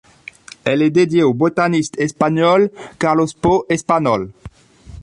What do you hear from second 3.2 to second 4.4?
Pau Español.